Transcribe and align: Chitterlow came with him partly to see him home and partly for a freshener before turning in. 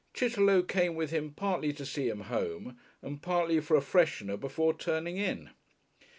Chitterlow 0.15 0.63
came 0.63 0.95
with 0.95 1.11
him 1.11 1.29
partly 1.31 1.71
to 1.73 1.85
see 1.85 2.09
him 2.09 2.21
home 2.21 2.75
and 3.03 3.21
partly 3.21 3.59
for 3.59 3.77
a 3.77 3.81
freshener 3.81 4.35
before 4.35 4.73
turning 4.75 5.17
in. 5.17 5.51